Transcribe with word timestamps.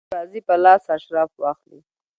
لکه 0.03 0.07
سپي 0.09 0.15
بازي 0.19 0.39
په 0.47 0.55
لاس 0.63 0.83
اشراف 0.97 1.31
واخلي. 1.41 1.79